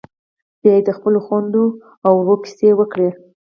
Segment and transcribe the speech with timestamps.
[0.61, 1.63] بيا یې د خپلو خويندو
[2.05, 3.09] او ورور کيسې وکړې.